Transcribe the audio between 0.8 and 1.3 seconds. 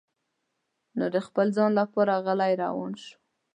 نو د